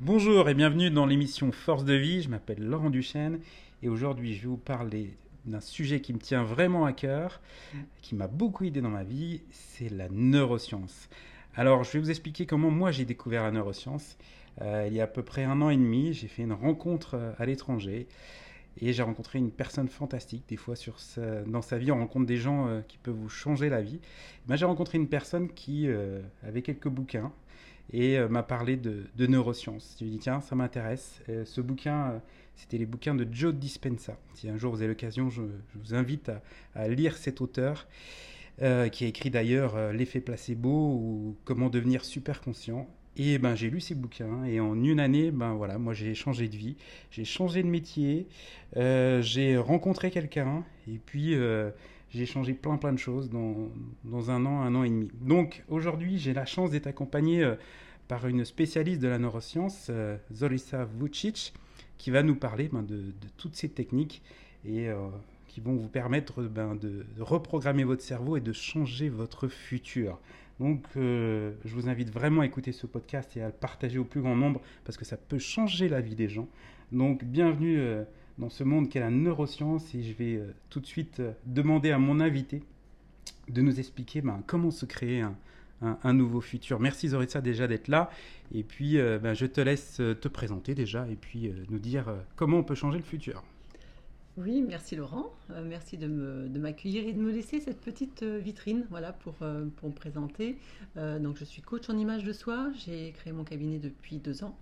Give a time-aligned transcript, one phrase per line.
[0.00, 2.20] Bonjour et bienvenue dans l'émission Force de vie.
[2.20, 3.40] Je m'appelle Laurent Duchesne
[3.82, 7.40] et aujourd'hui je vais vous parler d'un sujet qui me tient vraiment à cœur,
[8.02, 11.08] qui m'a beaucoup aidé dans ma vie, c'est la neuroscience.
[11.54, 14.18] Alors je vais vous expliquer comment moi j'ai découvert la neuroscience.
[14.60, 17.14] Euh, il y a à peu près un an et demi, j'ai fait une rencontre
[17.14, 18.06] euh, à l'étranger
[18.78, 20.44] et j'ai rencontré une personne fantastique.
[20.46, 20.74] Des fois
[21.46, 24.00] dans sa vie on rencontre des gens euh, qui peuvent vous changer la vie.
[24.46, 25.88] Ben, j'ai rencontré une personne qui
[26.46, 27.32] avait quelques bouquins
[27.92, 29.96] et euh, m'a parlé de, neurosciences.
[29.98, 31.20] Je lui ai dit, tiens, ça m'intéresse.
[31.28, 32.18] Euh, ce bouquin, euh,
[32.56, 34.18] c'était les bouquins de Joe Dispenza.
[34.34, 35.42] Si un jour vous avez l'occasion, je,
[35.74, 36.30] vous invite
[36.74, 37.86] à, lire cet auteur,
[38.58, 42.88] qui a écrit d'ailleurs L'effet placebo ou Comment devenir super conscient.
[43.18, 46.48] Et ben j'ai lu ces bouquins et en une année, ben voilà, moi j'ai changé
[46.48, 46.76] de vie,
[47.10, 48.28] j'ai changé de métier,
[48.74, 51.34] j'ai rencontré quelqu'un et puis
[52.16, 53.68] j'ai changé plein plein de choses dans,
[54.04, 55.10] dans, un an, un an et demi.
[55.20, 57.54] Donc aujourd'hui, j'ai la chance d'être accompagné euh,
[58.08, 61.52] par une spécialiste de la neuroscience, euh, Zorissa Vucic,
[61.98, 64.22] qui va nous parler ben, de, toutes ces techniques
[64.64, 65.08] et euh,
[65.46, 70.18] qui vont vous permettre ben, de, reprogrammer votre cerveau et de changer votre futur.
[70.58, 74.22] Donc je vous invite vraiment à écouter ce podcast et à le partager au plus
[74.22, 76.48] grand nombre parce que ça peut changer la vie des gens.
[76.92, 77.78] Donc bienvenue
[78.38, 81.90] dans ce monde qu'est la neuroscience et je vais euh, tout de suite euh, demander
[81.90, 82.62] à mon invité
[83.48, 86.80] de nous expliquer ben, comment se créer un, nouveau futur.
[86.80, 88.10] Merci Zoritza déjà d'être là
[88.52, 92.58] et puis euh, ben, je te laisse te présenter déjà et puis nous dire comment
[92.58, 93.44] on peut changer le futur.
[94.36, 95.32] Oui, merci Laurent.
[95.64, 100.58] merci de m'accueillir et de me laisser cette petite vitrine voilà, pour, pour me présenter.
[100.96, 102.70] donc, je suis coach en image de soi.
[102.84, 104.54] J'ai créé mon cabinet depuis deux ans.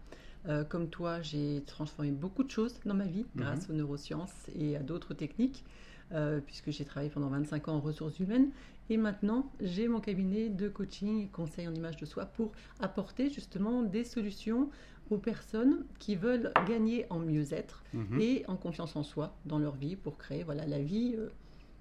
[0.48, 3.75] Euh, comme toi, j'ai transformé beaucoup de choses dans ma vie grâce mhm.
[3.75, 5.64] aux neurosciences et à d'autres techniques,
[6.12, 8.51] euh, puisque j'ai travaillé pendant 25 ans en ressources humaines.
[8.91, 13.31] Et maintenant, j'ai mon cabinet de coaching et conseil en image de soi pour apporter
[13.31, 14.69] justement des solutions
[15.11, 18.20] aux personnes qui veulent gagner en mieux-être mhm.
[18.20, 21.29] et en confiance en soi dans leur vie pour créer voilà, la vie euh,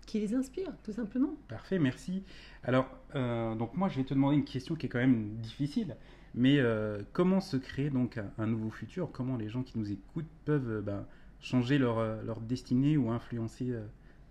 [0.06, 1.34] qui les inspire, tout simplement.
[1.50, 2.24] Parfait, merci.
[2.64, 5.96] Alors, donc moi, je vais te demander une question qui est quand même difficile.
[6.36, 9.12] Mais euh, comment se créer donc un, nouveau futur?
[9.12, 11.06] Comment les gens qui nous écoutent peuvent euh, ben,
[11.40, 13.74] changer leur, euh, leur, destinée ou influencer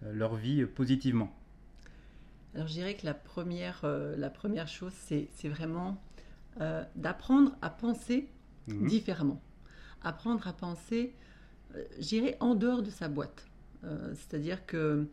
[0.02, 1.32] leur vie positivement?
[2.54, 3.86] Alors je dirais que la première,
[4.16, 6.02] la première chose, c'est vraiment
[6.96, 8.28] d'apprendre à penser
[8.66, 8.86] mhm.
[8.86, 9.40] différemment.
[10.02, 11.14] Apprendre à penser,
[11.98, 13.46] j'irais en dehors de sa boîte.
[14.14, 15.06] C'est-à-dire que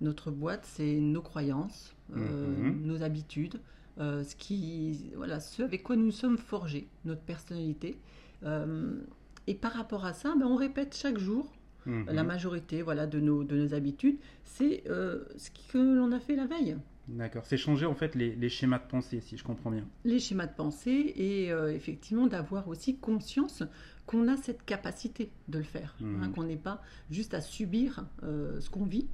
[0.00, 2.82] notre boîte, c'est nos croyances, mhm.
[2.84, 3.60] nos habitudes,
[3.98, 7.98] euh, ce, qui, voilà, ce avec quoi nous sommes forgés, notre personnalité.
[8.42, 9.00] Euh,
[9.46, 11.52] et par rapport à ça, ben, on répète chaque jour
[11.84, 12.06] mhm.
[12.10, 14.16] la majorité voilà, de, nos, de nos habitudes.
[14.44, 16.76] C'est euh, ce que l'on a fait la veille.
[17.08, 19.84] D'accord, c'est changer en fait les, les, schémas de pensée, si je comprends bien.
[20.04, 23.64] Les schémas de pensée et effectivement d'avoir aussi conscience
[24.06, 26.32] qu'on a cette capacité de le faire, hein, mhm.
[26.32, 26.80] qu'on n'est pas
[27.10, 29.08] juste à subir ce qu'on vit,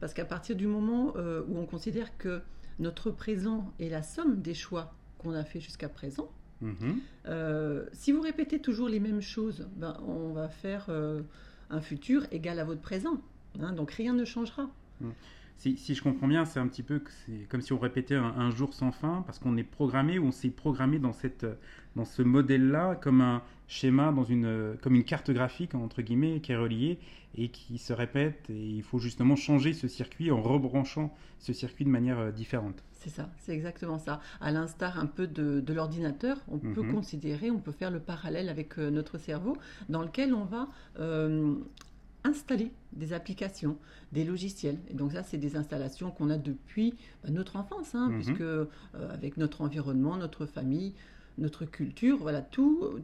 [0.00, 2.42] parce qu'à partir du moment où on considère que
[2.78, 6.30] notre présent est la somme des choix qu'on a fait jusqu'à présent.
[6.60, 7.00] Mhm.
[7.26, 11.22] Euh, si vous répétez toujours les mêmes choses, ben, on va faire euh,
[11.70, 13.20] un futur égal à votre présent.
[13.60, 14.70] Hein, donc rien ne changera.
[15.00, 15.12] Mhm.
[15.58, 17.02] Si, je comprends bien, c'est un petit peu
[17.48, 20.50] comme si on répétait un, jour sans fin, parce qu'on est programmé ou on s'est
[20.50, 21.44] programmé dans, cette,
[21.96, 26.52] dans ce modèle-là comme un schéma, dans une, comme une carte graphique, entre guillemets, qui
[26.52, 27.00] est reliée
[27.36, 28.48] et qui se répète.
[28.50, 32.82] Et il faut justement changer ce circuit en rebranchant ce circuit de manière euh, différente.
[32.92, 34.20] C'est ça, c'est exactement ça.
[34.40, 36.94] À l'instar un peu de, l'ordinateur, on peut mhm.
[36.94, 39.56] considérer, on peut faire le parallèle avec euh, notre cerveau,
[39.88, 41.54] dans lequel on va euh,
[42.24, 43.76] installer des applications,
[44.12, 44.78] des logiciels.
[44.88, 48.14] Et donc ça, c'est des installations qu'on a depuis bah, notre enfance, hein, mhm.
[48.14, 48.66] puisque euh,
[49.10, 50.94] avec notre environnement, notre famille,
[51.38, 53.02] notre culture, voilà, tout euh,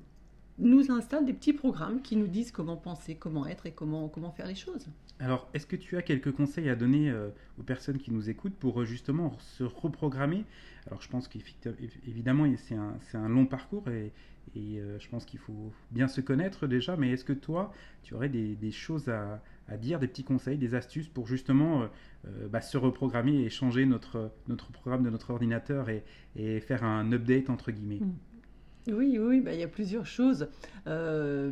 [0.59, 4.31] nous installe des petits programmes qui nous disent comment penser, comment être et comment, comment
[4.31, 4.87] faire les choses.
[5.21, 8.57] Alors, est-ce que tu as quelques conseils à donner euh, aux personnes qui nous écoutent
[8.57, 10.45] pour justement se reprogrammer?
[10.87, 14.13] Alors, je pense qu'évidemment, c'est un, un, long parcours et,
[14.55, 18.15] et euh, je pense qu'il faut bien se connaître déjà, mais est-ce que toi, tu
[18.15, 19.41] aurais des, choses à,
[19.77, 21.87] dire, des petits conseils, des astuces pour justement euh,
[22.27, 24.31] euh, bah, se reprogrammer et changer notre,
[24.73, 28.01] programme de notre ordinateur et, faire un update entre guillemets?
[28.01, 28.93] Mm.
[28.93, 30.47] Oui, oui, bah, il y a plusieurs choses,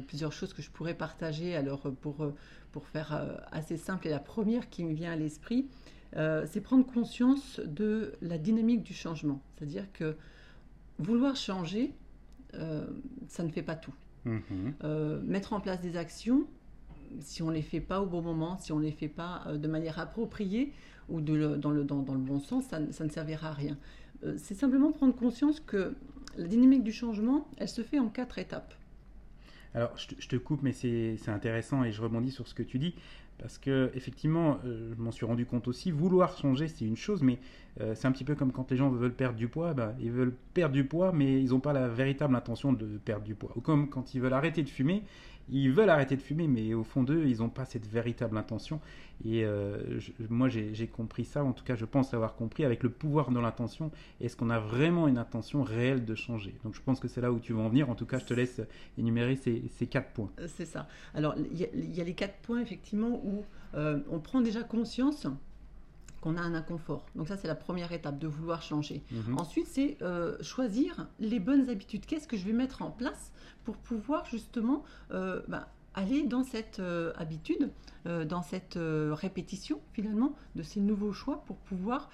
[0.06, 1.56] plusieurs choses que je pourrais partager.
[1.56, 2.30] Alors pour,
[2.72, 5.66] pour faire assez simple, et la première qui me vient à l'esprit,
[6.14, 9.40] c'est prendre conscience de la dynamique du changement.
[9.56, 10.14] C'est-à-dire que
[10.98, 11.94] vouloir changer,
[13.28, 13.94] ça ne fait pas tout.
[14.24, 14.74] Mhm.
[14.84, 16.46] Euh, mettre en place des actions,
[17.20, 19.42] si on ne les fait pas au bon moment, si on ne les fait pas
[19.46, 20.72] euh, de manière appropriée
[21.08, 23.76] ou de dans, le, dans, dans, le bon sens, ça, ça, ne servira à rien.
[24.36, 25.94] c'est simplement prendre conscience que
[26.38, 28.74] la dynamique du changement, elle se fait en quatre étapes.
[29.74, 32.94] Alors, je te, coupe, mais c'est intéressant et je rebondis sur ce que tu dis.
[33.38, 37.22] Parce que, effectivement, euh, je m'en suis rendu compte aussi, vouloir changer, c'est une chose,
[37.22, 37.38] mais
[37.80, 39.74] euh, c'est un petit peu comme quand les gens veulent perdre du poids.
[39.74, 43.24] Ben, ils veulent perdre du poids, mais ils n'ont pas la véritable intention de perdre
[43.24, 43.50] du poids.
[43.56, 45.02] Ou comme quand ils veulent arrêter de fumer,
[45.48, 48.80] ils veulent arrêter de fumer, mais au fond d'eux, ils n'ont pas cette véritable intention.
[49.24, 52.90] Et euh, moi, j'ai compris ça, en tout cas, je pense avoir compris avec le
[52.90, 53.90] pouvoir de l'intention.
[54.20, 56.54] Est-ce qu'on a vraiment une intention réelle de changer?
[56.64, 57.88] Donc, je pense que c'est là où tu veux en venir.
[57.90, 58.60] En tout cas, je te laisse
[58.98, 60.30] énumérer ces, quatre points.
[60.48, 60.88] C'est ça.
[61.14, 65.26] Alors, il y, a les quatre points, effectivement, où euh, on prend déjà conscience
[66.22, 67.04] qu'on a un inconfort.
[67.14, 69.02] Donc ça, c'est la première étape de vouloir changer.
[69.10, 69.38] Mhm.
[69.38, 69.98] Ensuite, c'est
[70.40, 72.06] choisir les bonnes habitudes.
[72.06, 73.32] Qu'est-ce que je vais mettre en place
[73.64, 77.70] pour pouvoir justement euh, bah, aller dans cette euh, habitude,
[78.06, 82.10] euh, dans cette répétition finalement de ces nouveaux choix pour pouvoir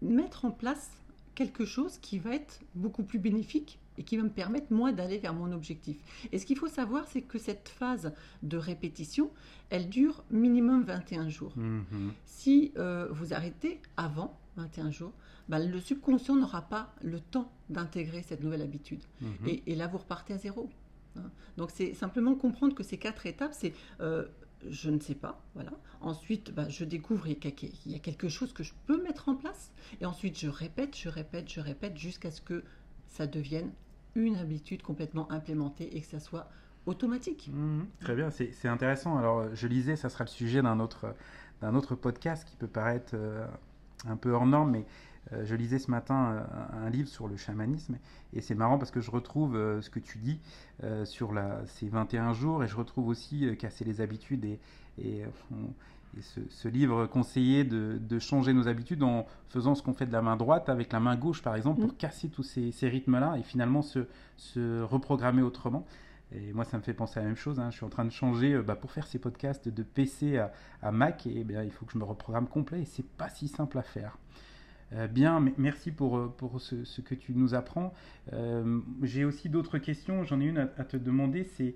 [0.00, 0.90] mettre en place
[1.34, 5.18] quelque chose qui va être beaucoup plus bénéfique et qui va me permettre moi d'aller
[5.18, 5.98] vers mon objectif.
[6.32, 8.12] Et ce qu'il faut savoir, c'est que cette phase
[8.42, 9.30] de répétition,
[9.70, 11.52] elle dure minimum 21 jours.
[11.56, 12.12] Mhm.
[12.24, 12.72] Si
[13.10, 15.12] vous arrêtez avant 21 jours,
[15.48, 19.02] bah, le subconscient n'aura pas le temps d'intégrer cette nouvelle habitude.
[19.20, 19.60] Mhm.
[19.66, 20.68] Et, là, vous repartez à zéro.
[21.16, 21.30] Hein.
[21.56, 24.26] Donc, c'est simplement comprendre que ces quatre étapes, c'est euh,
[24.68, 25.72] je ne sais pas, voilà.
[26.00, 29.72] Ensuite, bah, je découvre qu'il y a quelque chose que je peux mettre en place.
[30.00, 32.64] Et ensuite, je répète, je répète, je répète jusqu'à ce que
[33.06, 33.72] ça devienne
[34.24, 36.48] une habitude complètement implémentée et que ça soit
[36.88, 37.50] automatique.
[37.52, 37.86] Mhm.
[38.00, 39.18] très bien, c'est intéressant.
[39.18, 41.14] Alors, je lisais, ça sera le sujet d'un autre,
[41.62, 43.46] autre podcast qui peut paraître euh,
[44.06, 44.86] un peu hors norme, mais
[45.32, 47.98] euh, je lisais ce matin euh, un livre sur le chamanisme
[48.32, 50.40] et c'est marrant parce que je retrouve ce que tu dis
[51.04, 55.24] sur la, ces 21 jours et je retrouve aussi casser les habitudes et,
[56.20, 60.36] ce, livre conseillait de, changer nos habitudes en faisant ce qu'on fait de la main
[60.36, 61.96] droite avec la main gauche par exemple pour mmh.
[61.96, 64.06] casser tous ces, rythmes-là et finalement se,
[64.36, 65.86] se, reprogrammer autrement.
[66.30, 67.58] Et moi, ça me fait penser à la même chose.
[67.58, 67.70] Hein.
[67.70, 70.52] Je suis en train de changer bah, pour faire ces podcasts de PC à,
[70.82, 73.48] à Mac et bien, il faut que je me reprogramme complet et c'est pas si
[73.48, 74.18] simple à faire.
[74.94, 77.92] Euh, bien, merci pour, euh, pour ce, que tu nous apprends.
[78.32, 80.24] Euh, j'ai aussi d'autres questions.
[80.24, 81.44] J'en ai une à, te demander.
[81.44, 81.74] C'est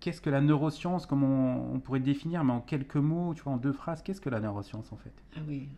[0.00, 3.56] qu'est-ce que la neuroscience Comment on, pourrait définir, mais en quelques mots, tu vois, en
[3.56, 5.14] deux phrases, qu'est-ce que la neuroscience en fait?
[5.36, 5.68] Ah oui.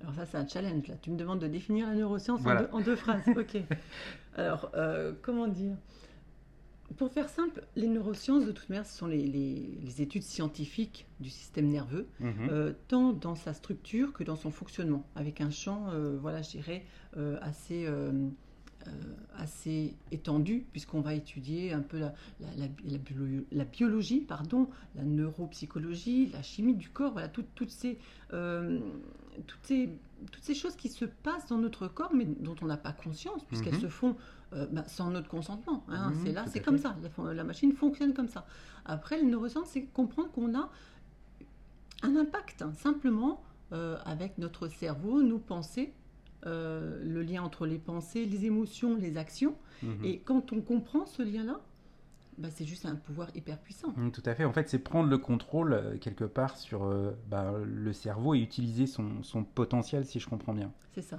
[0.00, 0.94] Alors ça, c'est un challenge là.
[1.02, 3.26] Tu me demandes de définir la neuroscience en, deux, phrases.
[3.26, 3.62] ok.
[4.36, 4.70] Alors,
[5.22, 5.74] comment dire?
[6.96, 11.68] Pour faire simple, les neurosciences, de toute manière, ce sont les, études scientifiques du système
[11.68, 12.48] nerveux, mhm.
[12.50, 16.50] euh, tant dans sa structure que dans son fonctionnement, avec un champ, euh, voilà, je
[16.50, 16.84] dirais,
[17.16, 17.86] euh, assez,
[19.36, 26.74] assez étendu, puisqu'on va étudier un peu la, la, biologie, pardon, la neuropsychologie, la chimie
[26.74, 27.98] du corps, voilà, toutes, ces,
[28.30, 29.90] toutes, ces,
[30.32, 33.44] toutes ces choses qui se passent dans notre corps, mais dont on n'a pas conscience,
[33.44, 33.80] puisqu'elles mhm.
[33.80, 34.16] se font
[34.54, 35.84] euh, bah, sans notre consentement.
[35.88, 36.96] Hein, mhm, c'est là, c'est comme ça.
[37.34, 38.46] La, machine fonctionne comme ça.
[38.86, 40.70] Après, le neuroscience, c'est comprendre qu'on a
[42.02, 43.42] un impact, hein, simplement
[43.72, 45.92] euh, avec notre cerveau, nos pensées,
[46.46, 49.54] euh, le lien entre les pensées, les émotions, les actions.
[49.82, 50.04] Mhm.
[50.04, 51.60] Et quand on comprend ce lien-là,
[52.38, 53.92] bah, c'est juste un pouvoir hyper puissant.
[53.96, 54.46] Mhm, tout à fait.
[54.46, 56.90] En fait, c'est prendre le contrôle quelque part sur
[57.28, 60.72] bah, le cerveau et utiliser son, son potentiel, si je comprends bien.
[60.94, 61.18] C'est ça.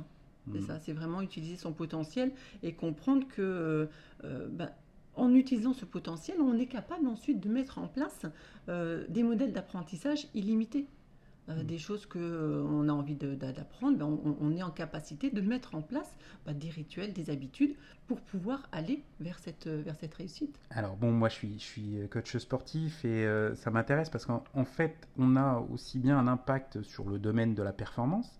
[0.51, 0.67] C'est mm.
[0.67, 2.31] ça, c'est vraiment utiliser son potentiel
[2.63, 3.85] et comprendre que euh,
[4.23, 4.69] euh, ben,
[5.15, 8.25] en utilisant ce potentiel, on est capable ensuite de mettre en place
[8.69, 10.87] euh, des modèles d'apprentissage illimités.
[11.47, 11.63] Mm.
[11.63, 16.13] Des choses qu'on a envie d'apprendre, ben, on, est en capacité de mettre en place
[16.45, 17.73] ben, des rituels, des habitudes
[18.05, 20.59] pour pouvoir aller vers cette, vers cette réussite.
[20.69, 25.07] Alors bon, moi je suis, je suis coach sportif et ça m'intéresse parce qu'en fait,
[25.17, 28.39] on a aussi bien un impact sur le domaine de la performance,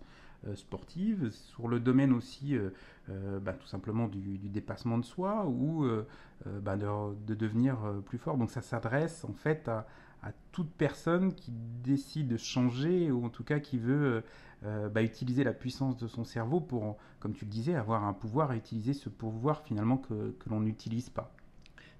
[0.54, 2.70] sportive, sur le domaine aussi euh,
[3.10, 5.86] euh, bah, tout simplement du, dépassement de soi ou
[6.62, 8.36] bah, de, devenir plus fort.
[8.36, 9.86] Donc ça s'adresse en fait à,
[10.52, 14.22] toute personne qui décide de changer ou en tout cas qui veut
[14.62, 18.52] bah, utiliser la puissance de son cerveau pour, comme tu le disais, avoir un pouvoir
[18.52, 21.32] et utiliser ce pouvoir finalement que, que l'on n'utilise pas.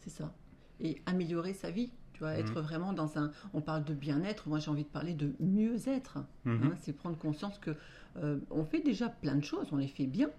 [0.00, 0.34] C'est ça.
[0.80, 1.92] Et améliorer sa vie
[2.26, 2.62] être mhm.
[2.62, 3.30] vraiment dans un.
[3.54, 6.18] On parle de bien-être, moi j'ai envie de parler de mieux-être.
[6.44, 6.60] Mhm.
[6.64, 7.72] Hein, c'est prendre conscience que
[8.16, 10.30] euh, on fait déjà plein de choses, on les fait bien.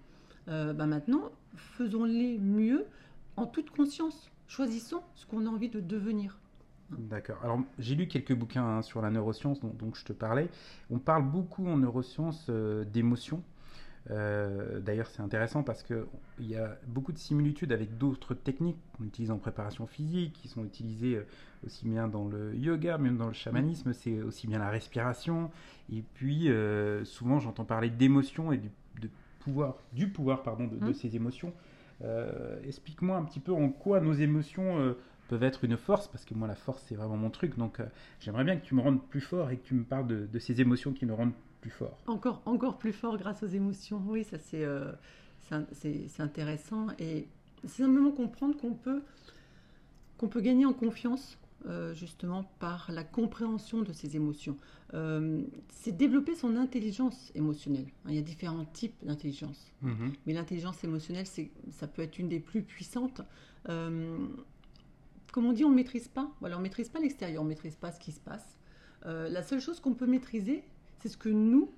[0.48, 2.86] Euh, bah, maintenant, faisons-les mieux
[3.36, 4.30] en toute conscience.
[4.46, 6.38] Choisissons ce qu'on a envie de devenir.
[6.90, 7.38] D'accord.
[7.42, 10.50] Alors, j'ai lu quelques bouquins hein, sur la neuroscience dont, je te parlais.
[10.90, 13.42] On parle beaucoup en neurosciences euh, d'émotions.
[14.10, 16.06] Euh, d'ailleurs, c'est intéressant parce qu'il
[16.40, 20.64] y a beaucoup de similitudes avec d'autres techniques qu'on utilise en préparation physique, qui sont
[20.64, 21.26] utilisées euh,
[21.66, 25.50] aussi bien dans le yoga, même dans le chamanisme, c'est aussi bien la respiration.
[25.92, 29.08] Et puis, euh, souvent, j'entends parler d'émotions et du, de
[29.40, 30.94] pouvoir, du pouvoir pardon, de, mmh.
[30.94, 31.52] ces émotions.
[32.64, 34.96] Explique-moi un petit peu en quoi nos émotions
[35.28, 37.78] peuvent être une force, parce que moi la force c'est vraiment mon truc, donc
[38.18, 40.38] j'aimerais bien que tu me rendes plus fort et que tu me parles de, de
[40.40, 41.96] ces émotions qui nous rendent plus fort.
[42.06, 44.66] Encore, encore plus fort grâce aux émotions, oui, ça c'est
[45.72, 47.26] c'est intéressant et
[47.64, 49.02] c'est simplement comprendre qu'on peut,
[50.18, 54.56] qu'on peut gagner en confiance euh, justement par la compréhension de ses émotions.
[54.94, 57.86] Euh, c'est développer son intelligence émotionnelle.
[58.08, 60.12] Il y a différents types d'intelligence, mhm.
[60.26, 63.22] mais l'intelligence émotionnelle, ça peut être une des plus puissantes.
[63.68, 64.18] Euh,
[65.32, 66.30] comme on dit, on ne maîtrise pas.
[66.40, 68.58] Voilà, on ne maîtrise pas l'extérieur, on ne maîtrise pas ce qui se passe.
[69.04, 70.64] la seule chose qu'on peut maîtriser,
[71.02, 71.72] c'est ce que nous,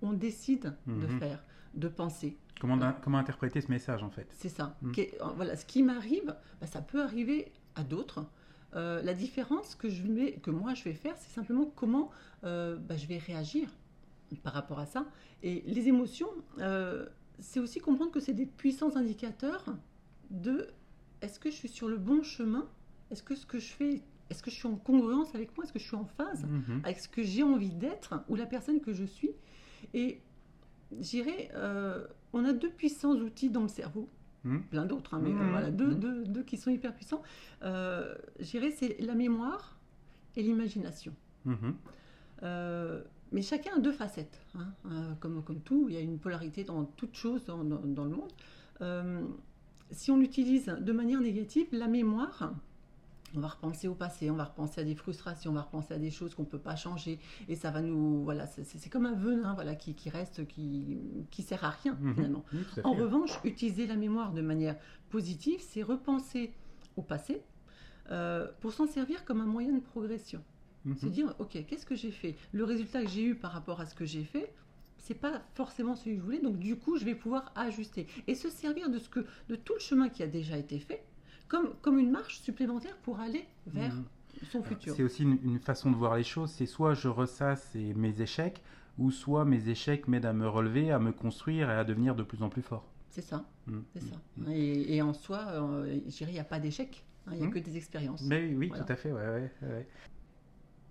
[0.00, 1.18] on décide de mhm.
[1.18, 1.44] faire,
[1.74, 2.38] de penser.
[2.60, 4.76] Comment, comment interpréter ce message en fait C'est ça.
[4.80, 4.94] Mhm.
[5.36, 8.24] Voilà, ce qui m'arrive, bah, ça peut arriver à d'autres.
[8.74, 10.02] Euh, la différence que, je
[10.38, 12.10] que moi je vais faire, c'est simplement comment
[12.44, 13.68] euh, bah, je vais réagir
[14.42, 15.06] par rapport à ça.
[15.42, 17.06] Et les émotions, euh,
[17.38, 19.66] c'est aussi comprendre que c'est des puissants indicateurs
[20.30, 20.68] de
[21.20, 22.66] est-ce que je suis sur le bon chemin?
[23.10, 25.64] Est-ce que ce que je fais, est-ce que je suis en congruence avec moi?
[25.64, 26.80] Est-ce que je suis en phase mhm.
[26.84, 29.30] avec ce que j'ai envie d'être ou la personne que je suis?
[29.92, 30.20] Et
[30.98, 31.50] j'irais,
[32.32, 34.08] on a deux puissants outils dans le cerveau
[34.44, 34.58] Hmm.
[34.70, 35.50] plein d'autres, hein, mais hmm.
[35.50, 35.76] voilà, hmm.
[35.76, 37.22] deux, deux, qui sont hyper puissants.
[37.62, 39.78] Euh, J'irais, c'est la mémoire
[40.36, 41.14] et l'imagination.
[42.42, 43.02] Euh,
[43.32, 44.38] mais chacun a deux facettes.
[44.54, 48.04] Hein, euh, comme, comme tout, il y a une polarité dans toute chose dans, dans,
[48.04, 48.32] le monde.
[48.82, 49.24] Euh,
[49.90, 52.52] si on l'utilise de manière négative, la mémoire,
[53.36, 55.98] on va repenser au passé, on va repenser à des frustrations, on va repenser à
[55.98, 59.14] des choses qu'on ne peut pas changer, et ça va nous, voilà, c'est comme un
[59.14, 60.98] venin, voilà, qui, reste, qui,
[61.30, 62.14] qui sert à rien mhm.
[62.14, 62.44] finalement.
[62.84, 64.76] en revanche, utiliser la mémoire de manière
[65.10, 66.52] positive, c'est repenser
[66.96, 67.42] au passé
[68.10, 70.42] euh, pour s'en servir comme un moyen de progression.
[70.84, 70.96] Mhm.
[70.96, 72.36] Se dire, ok, qu'est-ce que j'ai fait?
[72.52, 74.52] Le résultat que j'ai eu par rapport à ce que j'ai fait,
[74.98, 78.34] c'est pas forcément celui que je voulais, donc du coup, je vais pouvoir ajuster et
[78.34, 81.04] se servir de ce que, de tout le chemin qui a déjà été fait
[81.48, 84.04] comme, comme une marche supplémentaire pour aller vers mhm.
[84.50, 84.94] son futur.
[84.94, 86.50] C'est aussi une, façon de voir les choses.
[86.50, 88.62] C'est soit je ressasse mes échecs,
[88.98, 92.22] ou soit mes échecs m'aident à me relever, à me construire et à devenir de
[92.22, 92.86] plus en plus fort.
[93.10, 93.44] C'est ça.
[93.66, 93.84] Mhm.
[93.94, 94.16] C'est ça.
[94.52, 97.04] Et, en soi, euh, je dirais, il n'y a pas d'échec.
[97.26, 98.22] Hein, il n'y a que des expériences.
[98.22, 99.12] Mais oui, tout à fait.
[99.12, 99.86] Ouais, ouais,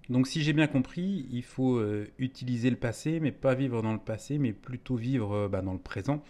[0.10, 3.94] Donc si j'ai bien compris, il faut euh, utiliser le passé, mais pas vivre dans
[3.94, 6.24] le passé, mais plutôt vivre euh, bah, dans le présent.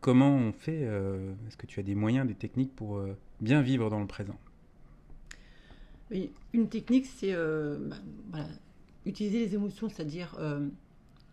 [0.00, 3.02] Comment on fait Est-ce que tu as des moyens, des techniques pour
[3.40, 4.38] bien vivre dans le présent
[6.10, 7.90] oui, Une technique, c'est euh,
[8.28, 8.46] bah,
[9.04, 10.68] utiliser les émotions, c'est-à-dire euh,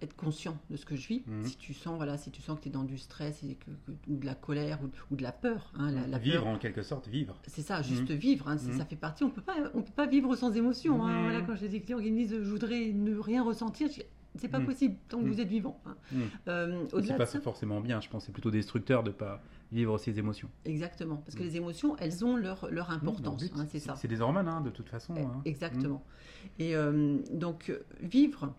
[0.01, 1.23] être conscient de ce que je vis.
[1.27, 1.45] Mhm.
[1.45, 3.69] Si tu sens, voilà, si tu sens que tu es dans du stress et que,
[4.07, 4.79] ou de la colère
[5.11, 5.71] ou, de la peur.
[5.77, 7.39] Hein, la, vivre en quelque sorte, vivre.
[7.47, 8.15] C'est ça, juste mhm.
[8.15, 8.47] vivre.
[8.47, 8.77] Hein, mhm.
[8.77, 9.23] Ça fait partie.
[9.23, 11.03] On peut pas, on peut pas vivre sans émotion.
[11.03, 11.23] Hein.
[11.23, 14.01] voilà, quand j'ai des clients qui me disent je voudrais ne rien ressentir, je
[14.35, 15.79] c'est pas possible tant que vous êtes vivant.
[15.85, 15.95] Hein.
[16.47, 18.25] Euh, c'est pas forcément bien, je pense.
[18.25, 19.41] C'est plutôt destructeur de pas
[19.73, 20.49] vivre ses émotions.
[20.65, 21.45] Exactement, parce que mm.
[21.45, 23.43] les émotions, elles ont leur, leur mm, importance.
[23.55, 23.95] Hein, c'est ça.
[23.95, 25.15] C'est des hormones, hein, de toute façon.
[25.17, 25.41] Eh, hein.
[25.45, 26.03] Exactement.
[26.59, 28.53] Et euh, donc, vivre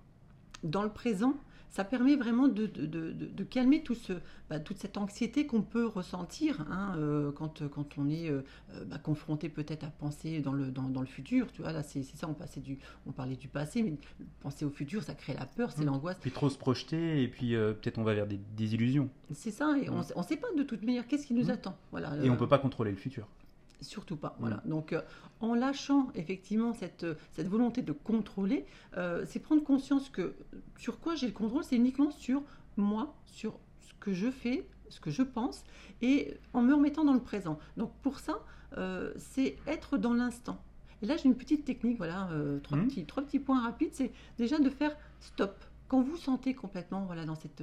[0.62, 1.34] dans le présent,
[1.74, 4.12] ça permet vraiment de, de, de, de calmer tout ce,
[4.48, 8.42] bah, toute cette anxiété qu'on peut ressentir hein, euh, quand, quand on est euh,
[8.86, 11.50] bah, confronté peut-être à penser dans le, dans, dans, le futur.
[11.50, 12.78] Tu vois, là, c'est ça, on, passait du,
[13.08, 13.94] on parlait du passé, mais
[14.38, 15.86] penser au futur, ça crée la peur, c'est mmh.
[15.86, 16.16] l'angoisse.
[16.20, 19.10] Puis trop se projeter, et puis euh, peut-être on va vers des, des illusions.
[19.32, 21.50] C'est ça, et on ne sait pas de toute manière qu'est-ce qui nous mmh.
[21.50, 21.76] attend.
[21.90, 23.26] Voilà, et on ne peut pas contrôler le futur.
[23.80, 24.36] Surtout pas.
[24.38, 24.62] Voilà.
[24.64, 24.68] Mm.
[24.68, 25.02] Donc, euh,
[25.40, 28.66] en lâchant effectivement cette, cette volonté de contrôler,
[28.96, 30.34] euh, c'est prendre conscience que
[30.78, 32.42] sur quoi j'ai le contrôle, c'est uniquement sur
[32.76, 35.64] moi, sur ce que je fais, ce que je pense,
[36.02, 37.58] et en me remettant dans le présent.
[37.76, 38.40] Donc, pour ça,
[38.76, 40.62] euh, c'est être dans l'instant.
[41.02, 42.30] Et là, j'ai une petite technique, voilà,
[42.62, 42.86] trois, mm.
[42.86, 43.92] petits, trois petits points rapides.
[43.92, 45.64] C'est déjà de faire stop.
[45.88, 47.62] Quand vous sentez complètement voilà, dans, cette,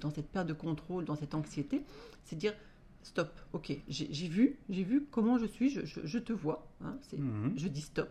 [0.00, 1.82] dans cette perte de contrôle, dans cette anxiété,
[2.24, 2.52] c'est dire
[3.04, 7.52] stop, ok, j'ai vu, j'ai vu comment je suis, je, te vois, hein, mhm.
[7.56, 8.10] je dis stop.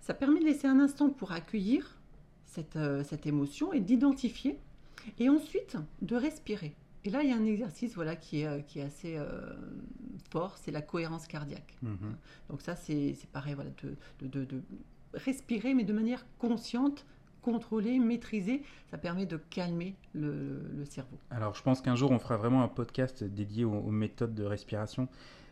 [0.00, 1.98] Ça permet de laisser un instant pour accueillir
[2.46, 4.58] cette, euh, cette émotion et d'identifier,
[5.18, 6.74] et ensuite de respirer.
[7.04, 9.54] Et là, il y a un exercice voilà, qui, est, euh, qui est assez euh,
[10.30, 11.76] fort, c'est la cohérence cardiaque.
[11.82, 12.16] Mhm.
[12.48, 13.70] Donc ça, c'est pareil, voilà,
[14.20, 14.62] de, de
[15.14, 17.04] respirer, mais de manière consciente,
[17.42, 21.18] contrôler, maîtriser, ça permet de calmer le, cerveau.
[21.30, 25.08] Alors je pense qu'un jour on fera vraiment un podcast dédié aux, méthodes de respiration.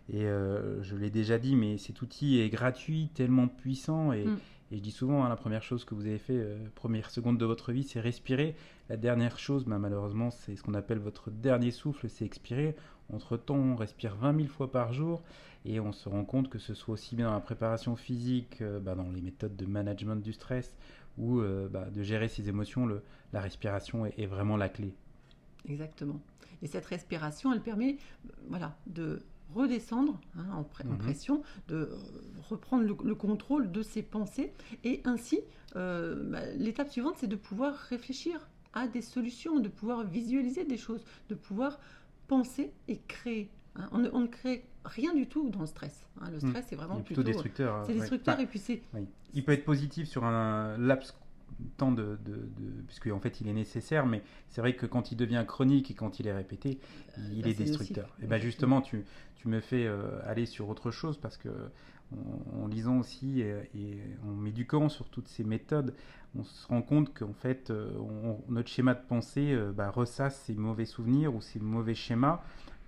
[0.09, 4.13] Et euh, je l'ai déjà dit, mais cet outil est gratuit, tellement puissant.
[4.13, 4.39] Et, mm.
[4.71, 7.45] je dis souvent, hein, la première chose que vous avez fait, euh, première seconde de
[7.45, 8.55] votre vie, c'est respirer.
[8.89, 12.77] La dernière chose, bah, malheureusement, c'est ce qu'on appelle votre dernier souffle, c'est expirer.
[13.13, 15.23] Entre-temps, on respire 20 000 fois par jour
[15.65, 18.79] et on se rend compte que ce soit aussi bien dans la préparation physique, euh,
[18.79, 20.77] bah, dans les méthodes de management du stress
[21.19, 24.93] ou euh, bah, de gérer ses émotions, le, la respiration est, vraiment la clé.
[25.69, 26.21] Exactement.
[26.63, 27.97] Et cette respiration, elle permet
[28.49, 29.23] voilà, de
[29.55, 30.99] redescendre hein, en, Mhm.
[30.99, 31.91] pression, de
[32.49, 34.53] reprendre le, le contrôle de ses pensées.
[34.85, 35.41] Et ainsi,
[35.77, 40.77] euh, bah, l'étape suivante, c'est de pouvoir réfléchir à des solutions, de pouvoir visualiser des
[40.77, 41.79] choses, de pouvoir
[42.29, 43.51] penser et créer.
[43.79, 43.89] Hein.
[43.93, 46.07] On, ne, on ne crée rien du tout dans le stress.
[46.21, 46.31] hein.
[46.31, 47.23] Le stress, c'est vraiment plutôt plutôt...
[47.25, 47.85] destructeur.
[47.87, 47.99] C'est ouais.
[48.01, 48.83] destructeur et puis c'est...
[48.95, 49.07] oui.
[49.35, 51.15] Il peut être positif sur un laps
[51.61, 54.85] de temps de, de, de- puisque en fait il est nécessaire, mais c'est vrai que
[54.87, 56.79] quand il devient chronique et quand il est répété,
[57.33, 58.09] il bah, est c'est destructeur.
[58.09, 58.25] nocif.
[58.25, 59.05] Et ben justement, tu,
[59.37, 61.49] tu me fais euh, aller sur autre chose parce que
[62.13, 65.95] en, en lisant aussi et, et en m'éduquant sur toutes ces méthodes,
[66.39, 70.41] on se rend compte qu'en fait euh, on- notre schéma de pensée euh, bah, ressasse
[70.47, 72.43] ces mauvais souvenirs ou ces mauvais schémas.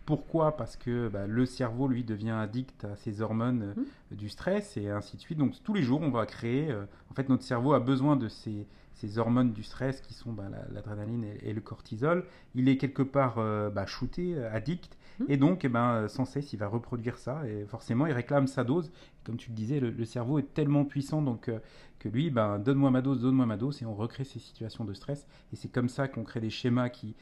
[0.09, 0.57] Pourquoi?
[0.57, 3.81] Parce que bah, le cerveau, lui, devient addict à ces hormones euh,
[4.12, 4.17] Mhm.
[4.17, 5.37] du stress et ainsi de suite.
[5.37, 6.71] Donc tous les jours, on va créer.
[6.71, 10.33] euh, en fait, notre cerveau a besoin de ces, ces hormones du stress qui sont
[10.33, 12.25] bah, la- l'adrénaline et, et le cortisol.
[12.55, 14.97] Il est quelque part euh, bah, shooté, addict.
[15.21, 15.27] Mhm.
[15.29, 17.47] Et donc, eh ben, sans cesse, il va reproduire ça.
[17.47, 18.91] Et forcément, il réclame sa dose.
[19.25, 21.59] Comme tu le disais, le, le cerveau est tellement puissant donc, euh,
[21.99, 23.83] que lui, ben, donne-moi ma dose, donne-moi ma dose.
[23.83, 25.27] Et on recrée ces situations de stress.
[25.53, 27.15] Et c'est comme ça qu'on crée des schémas qui,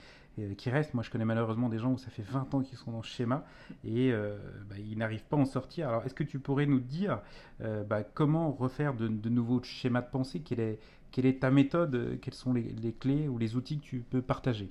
[0.57, 0.95] qui restent.
[0.95, 3.09] Moi, je connais malheureusement des gens où ça fait 20 ans qu'ils sont dans ce
[3.09, 3.45] schéma
[3.85, 4.37] et euh,
[4.69, 5.89] bah, ils n'arrivent pas à en sortir.
[5.89, 7.21] Alors, est-ce que tu pourrais nous dire
[7.63, 10.41] euh, bah, comment refaire de, nouveaux schémas de pensée?
[10.41, 10.79] Quelle
[11.27, 11.95] est, ta méthode?
[11.95, 14.71] Euh, Quelles sont les, clés ou les outils que tu peux partager?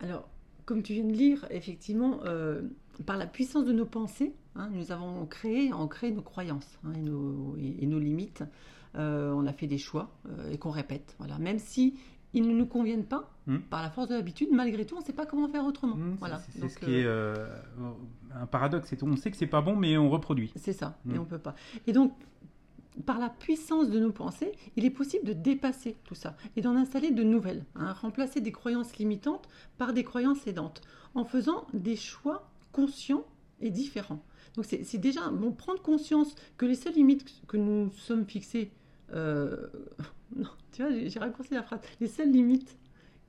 [0.00, 0.28] Alors,
[0.64, 2.62] comme tu viens de lire, effectivement, euh,
[3.06, 6.92] par la puissance de nos pensées, hein, nous avons créé, on crée nos croyances hein,
[6.94, 8.44] et, nos, et- nos limites.
[8.94, 11.14] Euh, on a fait des choix euh, et qu'on répète.
[11.18, 11.38] Voilà.
[11.38, 11.94] Même si
[12.34, 13.58] ils ne nous conviennent pas, Hmm.
[13.58, 15.96] par la force de l'habitude, malgré tout, on ne sait pas comment faire autrement.
[15.96, 16.38] Mmh, voilà.
[16.50, 17.48] C'est ce qui est euh,
[18.40, 18.86] un paradoxe.
[18.88, 20.52] c'est On sait que c'est pas bon, mais on reproduit.
[20.54, 21.14] C'est ça, Mm.
[21.14, 21.56] et on peut pas.
[21.88, 22.12] Et donc,
[23.04, 26.76] par la puissance de nos pensées, il est possible de dépasser tout ça et d'en
[26.76, 27.64] installer de nouvelles.
[27.74, 30.82] hein, remplacer des croyances limitantes par des croyances aidantes,
[31.16, 33.24] en faisant des choix conscients
[33.60, 34.22] et différents.
[34.54, 38.70] Donc, c'est c'est déjà bon, prendre conscience que les seules limites que nous sommes fixées,
[39.14, 39.66] euh,
[40.36, 42.76] non, tu vois, j'ai raccourci la phrase, les seules limites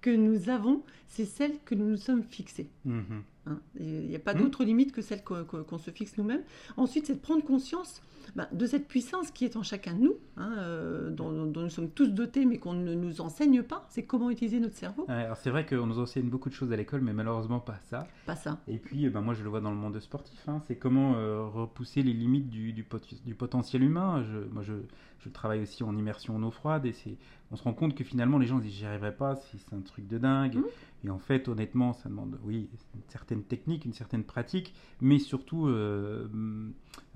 [0.01, 2.69] que nous avons, c'est celles que nous nous sommes fixées.
[2.85, 3.23] Mhm.
[3.45, 3.59] Hein.
[3.79, 4.37] Il n'y a pas Mm.
[4.39, 6.43] d'autre limite que celle qu'on se fixe nous-mêmes.
[6.77, 8.01] Ensuite, c'est de prendre conscience
[8.35, 11.69] bah, de cette puissance qui est en chacun de nous, hein, euh, dont, dont nous
[11.69, 13.85] sommes tous dotés, mais qu'on ne nous enseigne pas.
[13.89, 15.05] C'est comment utiliser notre cerveau.
[15.09, 18.07] Alors c'est vrai qu'on nous enseigne beaucoup de choses à l'école, mais malheureusement pas ça.
[18.25, 18.59] Pas ça.
[18.69, 20.39] Et puis, euh, ben, moi, je le vois dans le monde sportif.
[20.47, 24.23] hein, c'est comment euh, repousser les limites du, du, pot- du potentiel humain.
[24.23, 24.73] Je, moi, je,
[25.23, 27.17] je travaille aussi en immersion en eau froide et c'est,
[27.51, 29.81] on se rend compte que finalement, les gens se disent j'y arriverai pas, c'est, un
[29.81, 30.55] truc de dingue.
[30.55, 30.65] Mhm.
[31.05, 35.67] Et en fait, honnêtement, ça demande, oui, une certaine technique, une certaine pratique, mais surtout
[35.67, 36.27] euh,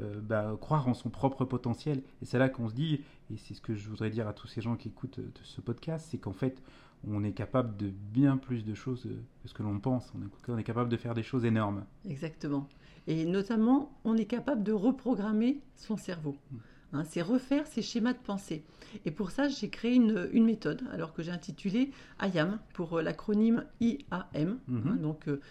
[0.01, 2.03] euh, bah, croire en son propre potentiel.
[2.21, 4.47] Et c'est là qu'on se dit, et c'est ce que je voudrais dire à tous
[4.47, 6.61] ces gens qui écoutent euh, ce podcast, c'est qu'en fait,
[7.07, 10.11] on est capable de bien plus de choses que ce que l'on pense.
[10.47, 11.85] On est, capable de faire des choses énormes.
[12.09, 12.67] Exactement.
[13.05, 16.35] Et notamment, on est capable de reprogrammer son cerveau.
[16.51, 16.57] Mm.
[16.93, 18.63] Hein, c'est refaire ses schémas de pensée.
[19.05, 23.01] Et pour ça, j'ai créé une, une méthode, alors que j'ai intitulée IAM, pour euh,
[23.01, 24.59] l'acronyme IAM.
[24.67, 24.87] Mhm.
[24.87, 25.41] hein, donc, euh,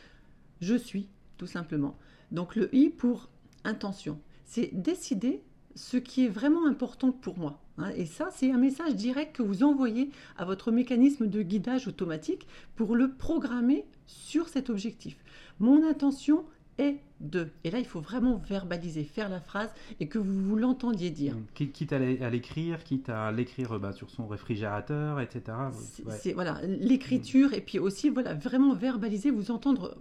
[0.60, 1.96] je suis, tout simplement.
[2.32, 3.28] Donc, le I pour
[3.64, 4.18] intention.
[4.44, 5.42] C'est décider
[5.74, 7.60] ce qui est vraiment important pour moi.
[7.76, 7.90] hein.
[7.96, 12.46] et ça, c'est un message direct que vous envoyez à votre mécanisme de guidage automatique
[12.76, 15.16] pour le programmer sur cet objectif.
[15.58, 16.46] Mon intention
[16.78, 17.48] est de.
[17.64, 21.34] Et là, il faut vraiment verbaliser, faire la phrase et que vous vous l'entendiez dire.
[21.54, 25.56] Qui- quitte à l'é- à l'écrire, quitte à l'écrire bah, sur son réfrigérateur, etc.
[26.04, 26.32] Ouais.
[26.34, 29.96] voilà l'écriture et puis aussi voilà vraiment verbaliser, vous entendre,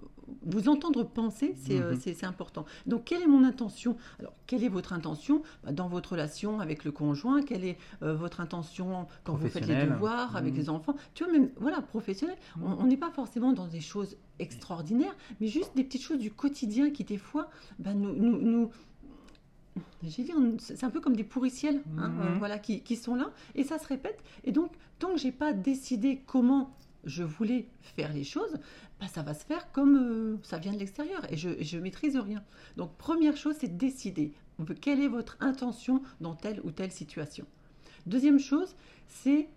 [0.45, 1.99] vous entendre penser, c'est euh, Mhm.
[1.99, 2.65] c'est- important.
[2.85, 3.97] Donc quelle est mon intention?
[4.19, 5.41] Alors quelle est votre intention?
[5.63, 9.67] Bah, dans votre relation avec le conjoint Quelle est euh, votre intention quand vous faites
[9.67, 10.59] les devoirs avec Mhm.
[10.59, 10.95] les enfants?
[11.13, 12.37] Tu vois même voilà professionnel.
[12.61, 12.75] On Mhm.
[12.79, 16.89] on n'est pas forcément dans des choses extraordinaires, mais juste des petites choses du quotidien
[16.91, 18.69] qui des fois bah, nous, nous, nous-
[20.03, 23.15] j'ai dit, on- c'est un peu comme des pourriciels, hein, euh, voilà, qui, qui sont
[23.15, 24.19] là, et ça se répète.
[24.45, 26.71] Et donc, tant que j'ai pas décidé comment
[27.03, 28.57] je voulais faire les choses,
[29.05, 32.17] bah, ça va se faire comme euh, ça vient de l'extérieur, et je, je maîtrise
[32.17, 32.43] rien.
[32.75, 34.33] Donc, première chose, c'est décider.
[34.81, 37.45] Quelle est votre intention dans telle ou telle situation
[38.07, 38.75] Deuxième chose,
[39.07, 39.47] c'est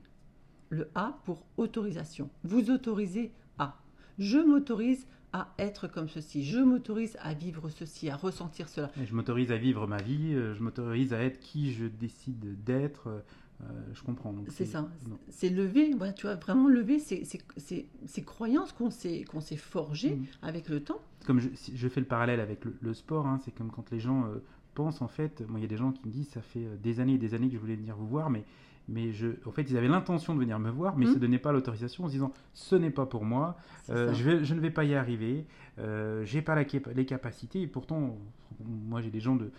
[0.69, 2.29] le A pour autorisation.
[2.45, 3.79] Vous autorisez à.
[4.19, 6.45] Je m'autorise à être comme ceci.
[6.45, 8.91] Je m'autorise à vivre ceci, à ressentir cela.
[9.03, 13.23] Je m'autorise à vivre ma vie, euh, je m'autorise à être qui je décide d'être.
[13.63, 14.35] Euh, je comprends.
[14.49, 14.89] C'est ça.
[15.29, 19.41] C'est lever, voilà, tu vois, vraiment lever ces, ces- ces- ces croyances qu'on s'est qu'on
[19.41, 20.25] s'est forgées Mhm.
[20.43, 21.01] avec le temps.
[21.27, 23.91] Comme je, si je fais le parallèle avec le, le sport, hein, c'est comme quand
[23.91, 24.39] les gens euh,
[24.75, 26.77] pense en fait, moi il y a des gens qui me disent ça fait euh,
[26.77, 28.45] des années et des années que je voulais venir vous voir, mais,
[28.89, 31.15] mais je, en fait ils avaient l'intention de venir me voir, mais ils Mhm.
[31.15, 33.57] se donnaient pas l'autorisation en se disant ce n'est pas pour moi,
[33.91, 35.47] euh, je, vais, je ne vais pas y arriver,
[35.81, 38.17] euh, j'ai pas la les capacités, et pourtant
[38.65, 39.51] moi j'ai des gens de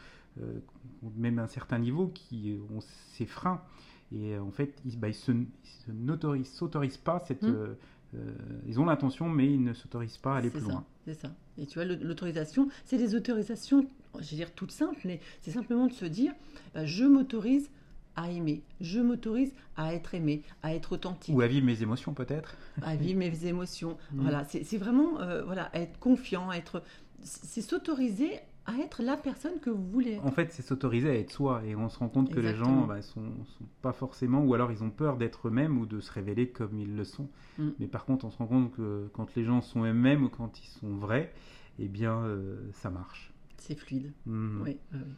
[0.41, 0.59] euh,
[1.17, 3.62] même un certain niveau qui ont ces freins,
[4.15, 5.31] et euh, en fait ils, bah, ils se,
[5.87, 7.43] ils s'autorisent pas cette...
[7.43, 7.53] Mhm.
[7.55, 7.75] euh,
[8.15, 8.33] euh,
[8.67, 10.85] ils ont l'intention, mais ils ne s'autorisent pas à aller plus ça, loin.
[11.05, 11.31] C'est ça.
[11.57, 13.87] Et tu vois, l'autorisation, c'est des autorisations,
[14.19, 16.33] je vais dire toutes simples, mais c'est simplement de se dire,
[16.73, 17.69] bah, je m'autorise
[18.15, 22.13] à aimer, je m'autorise à être aimé, à être authentique, Ou à vivre mes émotions
[22.13, 22.57] peut-être.
[22.81, 23.97] à vivre mes émotions.
[24.11, 24.21] Mhm.
[24.23, 26.81] Voilà, c'est vraiment, euh, voilà, être confiant, être,
[27.21, 30.25] c'est s'autoriser à être la personne que vous voulez être.
[30.25, 31.63] En fait, c'est s'autoriser à être soi.
[31.65, 34.71] Et on se rend compte que les gens bah, sont, sont pas forcément, ou alors
[34.71, 37.29] ils ont peur d'être eux-mêmes ou de se révéler comme ils le sont.
[37.57, 37.69] Mm.
[37.79, 40.59] Mais par contre, on se rend compte que quand les gens sont eux-mêmes ou quand
[40.59, 41.33] ils sont vrais,
[41.79, 43.33] eh bien, euh, ça marche.
[43.57, 44.11] C'est fluide.
[44.25, 44.61] Mm.
[44.61, 45.13] Oui, oui, oui.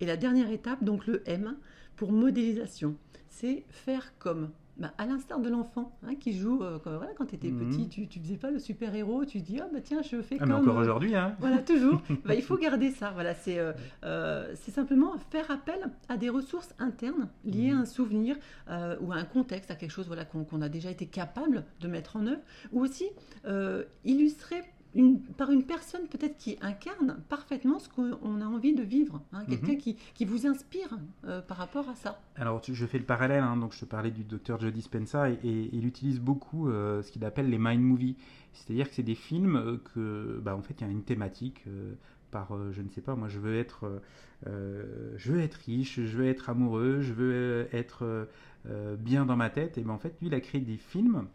[0.00, 1.56] Et la dernière étape, donc le M,
[1.96, 2.96] pour modélisation,
[3.28, 4.50] c'est faire comme.
[4.78, 7.68] Bah, à l'instar de l'enfant hein, qui joue, euh, quand, voilà, quand tu étais Mhm.
[7.68, 10.44] petit, tu, tu faisais pas le super-héros, tu dis, ah bah tiens, je fais Ah,
[10.44, 10.48] comme.
[10.50, 11.34] mais encore euh, aujourd'hui, hein.
[11.40, 12.00] Voilà, toujours.
[12.24, 13.10] Bah, il faut garder ça.
[13.10, 13.72] Voilà, c'est euh,
[14.04, 17.78] euh, simplement faire appel à des ressources internes liées Mhm.
[17.78, 18.36] à un souvenir
[19.00, 22.14] ou à un contexte, à quelque chose voilà, qu'on a déjà été capable de mettre
[22.16, 23.06] en œuvre, ou aussi
[24.04, 24.62] illustrer
[24.98, 29.22] une- par une personne peut-être qui incarne parfaitement ce qu'on a envie de vivre.
[29.32, 29.78] hein, Quelqu'un Mhm.
[29.78, 32.20] qui, qui vous inspire euh, par rapport à ça.
[32.36, 35.30] Alors, tu- je fais le parallèle, hein, donc je te parlais du docteur Joe Dispenza,
[35.30, 38.16] et, et il utilise beaucoup euh, ce qu'il appelle les mind movies.
[38.52, 41.62] C'est-à-dire que c'est des films euh, que, bah, en fait, il y a une thématique
[41.68, 41.94] euh,
[42.32, 44.00] par, je ne sais pas, moi, je veux être,
[44.46, 48.26] euh, je veux être riche, je veux être amoureux, je veux être
[48.66, 49.78] euh, bien dans ma tête.
[49.78, 51.26] Et ben, en fait, lui, il a créé des films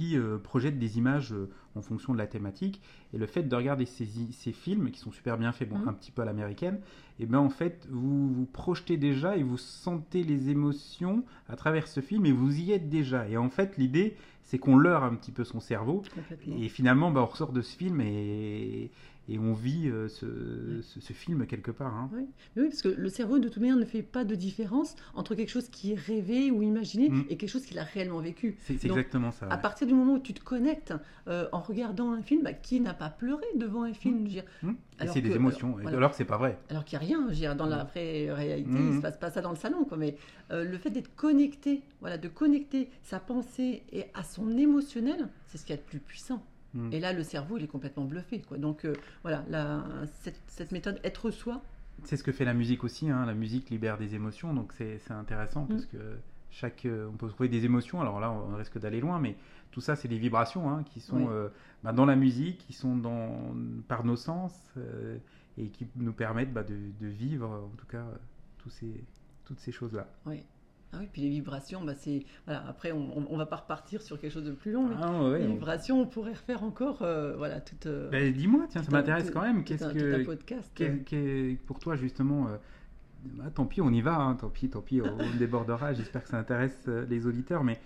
[0.00, 2.80] qui euh, projettent des images euh, en fonction de la thématique.
[3.12, 4.06] Et le fait de regarder ces,
[4.52, 5.88] films, qui sont super bien faits, bon, Mhm.
[5.88, 6.80] un petit peu à l'américaine,
[7.18, 11.86] et ben en fait, vous vous projetez déjà et vous sentez les émotions à travers
[11.86, 13.28] ce film et vous y êtes déjà.
[13.28, 16.02] Et en fait, l'idée, c'est qu'on leurre un petit peu son cerveau.
[16.46, 18.90] Et finalement, bah, on ressort de ce film et,
[19.28, 21.94] et on vit euh, ce, ce- ce film quelque part.
[21.94, 22.10] hein.
[22.12, 22.26] Oui.
[22.56, 25.50] Oui, parce que le cerveau, de toute manière, ne fait pas de différence entre quelque
[25.50, 27.24] chose qui est rêvé ou imaginé Mm.
[27.28, 28.56] et quelque chose qu'il a réellement vécu.
[28.62, 29.46] C'est exactement ça.
[29.50, 30.94] À partir du moment où tu te connectes
[31.28, 34.28] euh, en regardant un film, bah, qui n'a pas pleuré devant un film je veux
[34.28, 34.44] dire.
[34.64, 35.68] Et alors c'est des émotions.
[35.68, 35.96] alors, Et voilà.
[35.98, 36.58] Alors que c'est pas vrai.
[36.68, 37.86] Alors qu'il n'y a rien, je veux dire, dans la Mm.
[37.88, 39.96] vraie réalité, il se passe pas ça dans le salon, quoi.
[39.96, 40.16] Mais
[40.50, 45.58] euh, le fait d'être connecté, voilà, de connecter sa pensée et à son émotionnel, c'est
[45.58, 46.44] ce qu'il y a de plus puissant.
[46.74, 46.92] Mm.
[46.92, 48.58] Et là, le cerveau, il est complètement bluffé, quoi.
[48.58, 49.84] Donc euh, voilà, la-
[50.20, 51.62] cette, cette méthode être soi,
[52.04, 53.10] C'est ce que fait la musique aussi.
[53.10, 53.26] hein.
[53.26, 55.88] La musique libère des émotions, donc c'est intéressant parce Mm.
[55.88, 55.98] que
[56.50, 58.00] chaque, euh, on peut trouver des émotions.
[58.00, 59.36] Alors là, on risque d'aller loin, mais
[59.70, 61.26] tout ça, c'est des vibrations hein, qui sont Oui.
[61.28, 61.48] euh,
[61.84, 63.54] bah, dans la musique, qui sont dans,
[63.86, 65.18] par nos sens euh,
[65.58, 68.04] et qui nous permettent bah, de, de vivre, en tout cas,
[68.58, 69.04] tous ces,
[69.44, 70.06] toutes ces choses-là.
[70.26, 70.42] oui.
[70.92, 72.66] Ah oui, puis les vibrations, bah c'est voilà.
[72.68, 75.22] Après, on, on, on va pas repartir sur quelque chose de plus long, mais Ah,
[75.24, 77.86] ouais, les on- vibrations, on pourrait refaire encore, euh, voilà, toute.
[77.86, 79.62] euh, Ben, Dis-moi, tiens, ça m'intéresse quand même.
[79.62, 80.24] Qu'est-ce que,
[80.74, 82.56] quel- pour toi justement euh,
[83.24, 86.22] bah, tant pis on y va hein, tant pis tant pis on, on débordera j'espère
[86.22, 87.78] que ça intéresse euh, les auditeurs mais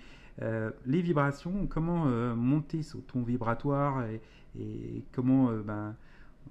[0.43, 4.21] euh, les vibrations comment euh, monter ce ton vibratoire et,
[4.59, 5.97] et comment euh, ben,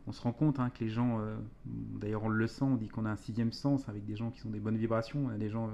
[0.06, 1.36] on se rend compte hein, que les gens euh,
[1.66, 4.46] d'ailleurs on le sent on dit qu'on a un sixième sens avec des gens qui
[4.46, 5.70] ont des bonnes vibrations y a des gens euh,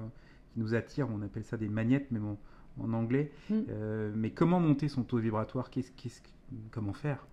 [0.51, 2.38] qui nous attirent on appelle ça des magnettes mais bon,
[2.79, 3.31] en anglais.
[3.49, 3.59] Mm.
[3.69, 5.69] Euh, mais comment monter son taux vibratoire?
[5.69, 6.21] Qu'est-ce, qu'est-ce,
[6.71, 7.25] comment faire?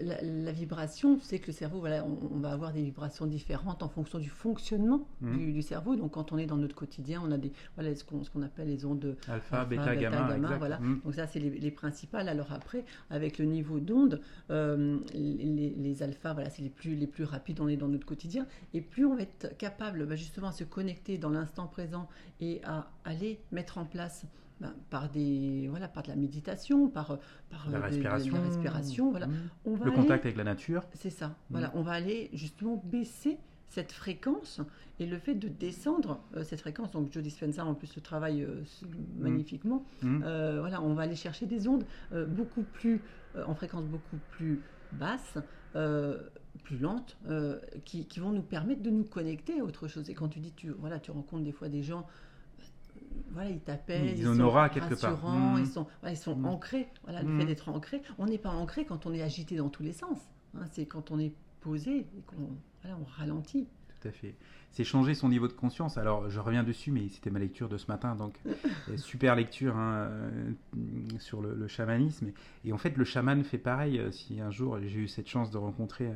[0.00, 3.82] La, la vibration, c'est que le cerveau, voilà, on, on va avoir des vibrations différentes
[3.82, 5.36] en fonction du fonctionnement Mhm.
[5.38, 5.94] du, du cerveau.
[5.94, 8.84] Donc, quand on est dans notre quotidien, on a des, voilà, ce qu'on appelle les
[8.84, 10.80] ondes alpha, Alpha, bêta, bêta, gamma, voilà.
[10.80, 11.00] Mm.
[11.04, 12.28] Donc ça, c'est les, les principales.
[12.28, 17.06] Alors après, avec le niveau d'onde, euh, les, les alphas, voilà, c'est les plus, les
[17.06, 18.46] plus rapides, on est dans notre quotidien.
[18.72, 22.08] Et plus on va être capable bah, justement à se connecter dans l'instant présent
[22.40, 24.24] et à aller mettre en place
[24.60, 27.18] bah, par, des, voilà, par de la méditation, par,
[27.50, 29.26] par la euh, de- de respiration, la respiration voilà.
[29.26, 29.32] Mm.
[29.64, 30.82] On va le aller- contact avec la nature.
[30.94, 31.34] c'est ça.
[31.50, 33.38] Voilà, on va aller justement baisser
[33.68, 34.60] cette fréquence
[35.00, 36.92] et le fait de descendre euh, cette fréquence.
[36.92, 38.84] Donc Joe Dispenza en plus le travaille euh, s-
[39.18, 39.84] magnifiquement.
[40.04, 43.00] Euh, voilà, on va aller chercher des ondes euh, beaucoup plus
[43.34, 44.60] euh, en fréquence beaucoup plus
[44.92, 45.38] basse.
[45.76, 46.20] euh,
[46.62, 50.08] plus lentes, euh, qui, qui vont nous permettre de nous connecter à autre chose.
[50.08, 52.33] Et quand tu dis, tu, voilà, tu rencontres des fois des gens, euh,
[53.32, 55.12] voilà, ils t'appellent, Ils ont aura quelque part.
[55.12, 55.60] rassurants, Mm.
[55.60, 56.44] ils sont, voilà, ils sont Mm.
[56.46, 56.88] ancrés.
[57.04, 57.40] Voilà, le Mm.
[57.40, 60.18] fait d'être ancré, on n'est pas ancré quand on est agité dans tous les sens.
[60.56, 60.64] hein.
[60.70, 62.48] c'est quand on est posé et qu'on
[62.82, 63.66] voilà, on ralentit.
[64.00, 64.34] Tout à fait.
[64.70, 65.96] C'est changer son niveau de conscience.
[65.96, 68.34] Alors, je reviens dessus, mais c'était ma lecture de ce matin, donc
[68.90, 70.50] euh, super lecture hein, euh,
[71.18, 72.30] sur le, le chamanisme.
[72.64, 73.98] Et en fait, le chaman fait pareil.
[73.98, 76.12] Euh, Si un jour j'ai eu cette chance de rencontrer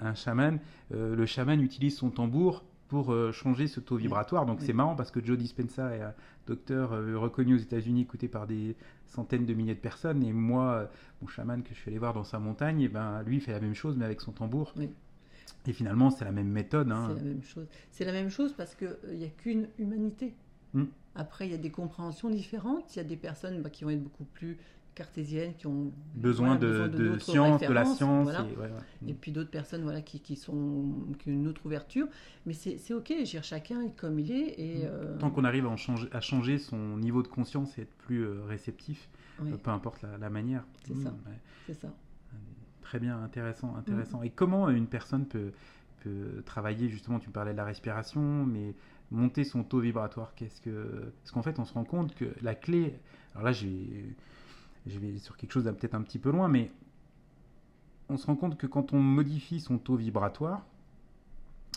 [0.00, 0.58] un, chaman,
[0.90, 4.46] le chaman utilise son tambour pour changer ce taux vibratoire.
[4.46, 6.14] Donc c'est marrant parce que Joe Dispenza est un
[6.46, 10.22] docteur reconnu aux États-Unis, écouté par des centaines de milliers de personnes.
[10.24, 13.22] Et moi, mon chaman que je suis allé voir dans sa montagne, et eh ben,
[13.22, 14.72] lui, il fait la même chose, mais avec son tambour.
[15.66, 16.90] Et finalement, c'est la même méthode.
[16.90, 17.08] Hein.
[17.08, 17.66] C'est la même chose.
[17.90, 20.34] C'est la même chose parce qu'il n'y a qu'une humanité.
[20.72, 20.84] Hmm.
[21.14, 22.94] Après, il y a des compréhensions différentes.
[22.94, 24.56] Il y a des personnes bah, qui vont être beaucoup plus
[24.98, 28.28] cartésiennes, qui ont besoin, de, de, science, de la science.
[29.06, 32.08] Et, puis d'autres personnes voilà, qui, qui, sont, qui ont une autre ouverture.
[32.46, 34.60] Mais c'est OK, chacun est comme il est.
[34.60, 34.90] Et, hmm.
[34.90, 38.24] euh, Tant qu'on arrive à, changer, à changer son niveau de conscience et être plus
[38.24, 39.08] euh, réceptif,
[39.40, 40.64] euh, peu importe la, manière.
[40.84, 41.10] C'est ça.
[41.10, 41.18] Hmm,
[41.66, 41.94] c'est ça.
[42.82, 44.22] Très bien, intéressant, intéressant.
[44.22, 45.52] Et comment une personne peut,
[46.02, 48.74] peut travailler, justement, tu parlais de la respiration, mais
[49.10, 51.12] monter son taux vibratoire Qu'est-ce que.
[51.22, 52.94] Parce qu'en fait, on se rend compte que la clé.
[53.34, 53.52] Alors là,
[54.86, 56.70] je vais, sur quelque chose peut-être un petit peu loin, mais
[58.08, 60.64] on se rend compte que quand on modifie son taux vibratoire,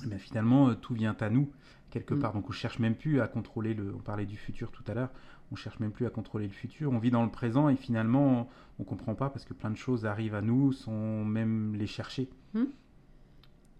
[0.09, 1.51] eh finalement, tout vient à nous,
[1.89, 2.19] quelque mm.
[2.19, 2.33] part.
[2.33, 3.93] Donc on cherche même plus à contrôler le.
[3.93, 5.09] On parlait du futur tout à l'heure
[5.51, 8.49] on cherche même plus à contrôler le futur, on vit dans le présent et finalement
[8.79, 12.29] on comprend pas parce que plein de choses arrivent à nous sans même les chercher.
[12.53, 12.65] Hmm.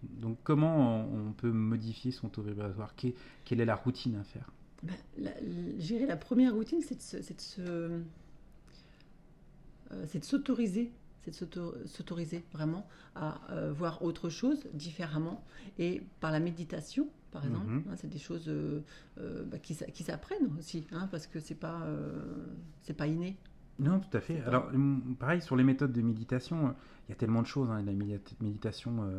[0.04, 2.94] Donc comment on peut modifier son taux vibratoire?
[3.46, 4.52] Quelle est la routine à faire?
[4.84, 8.02] Ben, la, la première routine, c'est de, euh,
[10.08, 15.44] c'est de s'autoriser c'est de s'autoriser vraiment à euh, voir autre chose différemment.
[15.78, 17.84] Et par la méditation, par exemple, mhm.
[17.90, 18.82] hein, c'est des choses euh,
[19.20, 21.86] euh, bah, qui, qui s'apprennent aussi, hein, parce que c'est pas,
[22.82, 23.38] c'est pas inné.
[23.80, 24.42] Non, tout à fait.
[24.42, 24.70] Alors,
[25.18, 26.76] pareil, sur les méthodes de méditation,
[27.08, 27.70] il y a tellement de choses.
[27.70, 29.10] Hein, la méditation,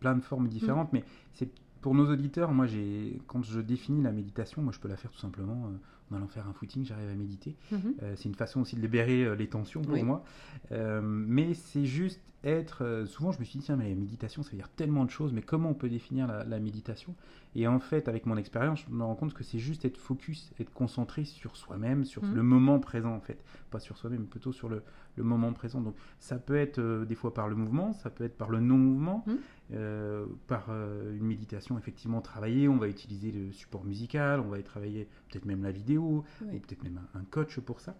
[0.00, 0.96] plein de formes différentes, mm.
[0.96, 1.50] mais c'est
[1.80, 5.10] pour nos auditeurs, moi, j'ai, quand je définis la méditation, moi, je peux la faire
[5.10, 5.70] tout simplement
[6.10, 7.56] en allant faire un footing, j'arrive à méditer.
[7.72, 7.94] Mhm.
[8.02, 10.24] Euh, c'est une façon aussi de libérer euh, les tensions pour moi.
[10.72, 13.04] Euh, mais c'est juste être.
[13.06, 15.32] souvent, je me suis dit, tiens, mais la méditation, ça veut dire tellement de choses,
[15.32, 17.14] mais comment on peut définir la, méditation?
[17.54, 20.52] Et en fait, avec mon expérience, je me rends compte que c'est juste être focus,
[20.60, 22.34] être concentré sur soi-même, sur mhm.
[22.34, 23.44] le moment présent, en fait.
[23.70, 24.82] Pas sur soi-même, plutôt sur le,
[25.16, 25.80] le, moment présent.
[25.80, 29.24] Donc, ça peut être des fois par le mouvement, ça peut être par le non-mouvement,
[29.26, 30.26] mhm.
[30.46, 32.68] par une méditation, effectivement, travaillée.
[32.68, 36.24] On va utiliser le support musical, on va y travailler peut-être même la vidéo ou
[36.40, 37.96] peut-être même un, coach pour ça.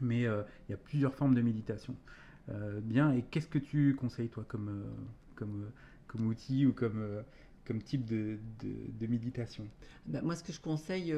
[0.00, 1.94] Mais euh, il y a plusieurs formes de méditation.
[2.50, 4.90] Euh, bien, et qu'est-ce que tu conseilles toi comme, euh,
[5.36, 5.70] comme,
[6.06, 7.22] comme outil ou comme,
[7.64, 9.66] comme type de, de, méditation?
[10.06, 11.14] Ben, Moi, ce que je conseille,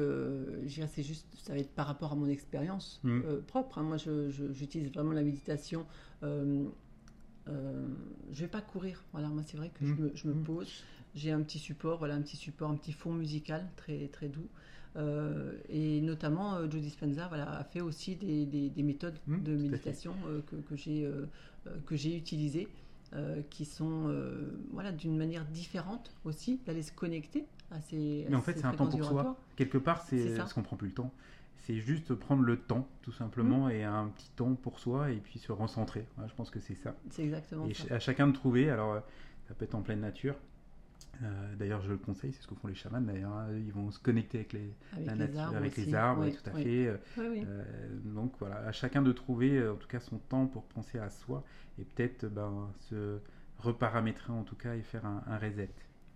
[0.87, 3.21] c'est juste, ça va être par rapport à mon expérience mmh.
[3.47, 3.79] propre.
[3.79, 3.83] Hein.
[3.83, 5.85] Moi, j'utilise vraiment la méditation.
[6.21, 6.69] je
[8.31, 9.03] vais pas courir.
[9.11, 9.99] Voilà, moi, c'est vrai que je, mmh.
[9.99, 10.43] me, je, me, mmh.
[10.43, 10.83] pose.
[11.15, 14.47] J'ai un petit support, voilà, un petit support, un petit fond musical très, très doux.
[14.95, 19.55] Euh, et notamment, euh, Joe Dispenza voilà, a fait aussi des, des, méthodes mmh, de
[19.55, 20.55] méditation euh, que,
[21.85, 22.67] que j'ai utilisées,
[23.51, 24.11] qui sont
[24.71, 28.25] voilà, d'une manière différente aussi, d'aller se connecter à ces.
[28.27, 29.37] Mais en fait, c'est un temps pour soi.
[29.55, 31.13] Quelque part, c'est parce qu'on prend plus le temps.
[31.57, 33.71] C'est juste prendre le temps, tout simplement, mmh.
[33.71, 36.05] et un petit temps pour soi, et puis se recentrer.
[36.27, 36.95] je pense que c'est ça.
[37.09, 37.95] C'est exactement et ça.
[37.95, 38.69] à chacun de trouver.
[38.69, 39.01] Alors,
[39.47, 40.35] ça peut être en pleine nature,
[41.21, 43.01] euh, d'ailleurs, je le conseille, c'est ce que font les chamans.
[43.01, 43.47] D'ailleurs, hein.
[43.55, 44.73] ils vont se connecter avec les,
[45.05, 46.93] la nature, avec les arbres, tout à fait.
[47.17, 47.47] Euh,
[48.03, 51.09] donc voilà, à chacun de trouver, euh, en tout cas, son temps pour penser à
[51.09, 51.43] soi
[51.79, 53.19] et peut-être ben, se
[53.59, 55.69] reparamétrer en tout cas et faire un, reset.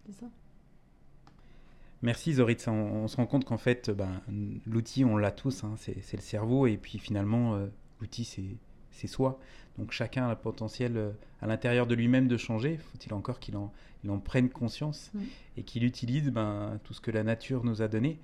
[0.05, 0.25] C'est ça.
[2.01, 2.67] Merci Zoritz.
[2.67, 4.21] On, se rend compte qu'en fait, ben,
[4.65, 5.75] l'outil, on l'a tous, hein.
[5.77, 7.59] c'est le cerveau, et puis finalement,
[7.99, 8.23] l'outil,
[8.91, 9.39] c'est soi.
[9.77, 12.77] Donc chacun a le potentiel à l'intérieur de lui-même de changer.
[12.77, 13.71] Faut-il encore qu'il en,
[14.03, 15.11] il en prenne conscience
[15.55, 18.19] et qu'il utilise ben, tout ce que la nature nous a donné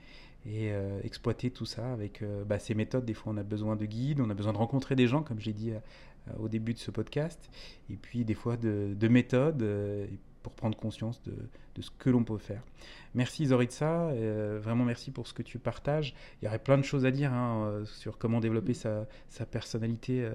[0.46, 3.06] et euh, exploiter tout ça avec euh, bah, ces méthodes.
[3.06, 5.40] Des fois, on a besoin de guides, on a besoin de rencontrer des gens, comme
[5.40, 7.50] j'ai dit euh, au début de ce podcast,
[7.90, 9.66] et puis des fois de, méthodes
[10.42, 12.62] pour prendre conscience de, ce que l'on peut faire.
[13.14, 14.14] Merci Zoritsa,
[14.60, 16.16] vraiment merci pour ce que tu partages.
[16.42, 19.06] Il y aurait plein de choses à dire hein, sur comment développer sa,
[19.52, 20.30] personnalité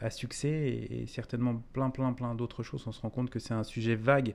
[0.00, 2.84] à succès et, certainement plein plein plein d'autres choses.
[2.86, 4.34] On se rend compte que c'est un sujet vague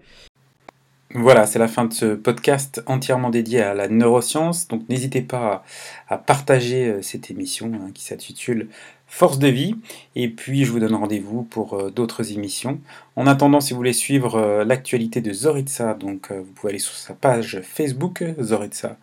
[1.15, 4.67] voilà, c'est la fin de ce podcast entièrement dédié à la neuroscience.
[4.67, 5.63] Donc n'hésitez pas
[6.10, 8.67] à, partager euh, cette émission hein, qui s'intitule
[9.06, 9.76] Force de vie.
[10.15, 12.82] Et puis je vous donne rendez-vous pour euh, d'autres émissions.
[13.15, 16.95] En attendant, si vous voulez suivre euh, l'actualité de Zoritsa, donc vous pouvez aller sur
[16.95, 18.97] sa page Facebook, Zoritsa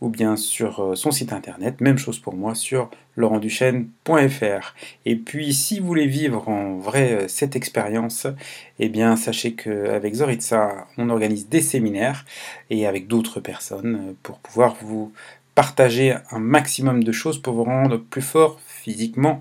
[0.00, 4.74] Ou bien sur euh, son site internet, même chose pour moi sur laurentduchesne.fr.
[5.06, 8.26] Et puis si vous voulez vivre en vrai euh, cette expérience,
[8.78, 12.24] eh bien sachez qu'avec Zoritsa, on organise des séminaires
[12.70, 15.12] et avec d'autres personnes euh, pour pouvoir vous
[15.54, 19.38] partager un maximum de choses pour vous rendre plus fort physiquement